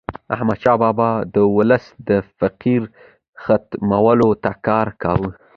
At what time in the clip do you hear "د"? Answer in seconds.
1.33-1.37, 2.07-2.09